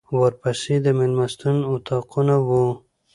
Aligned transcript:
ورپسې 0.21 0.75
د 0.85 0.87
مېلمستون 0.99 1.57
اطاقونه 1.73 2.35
و. 2.47 2.49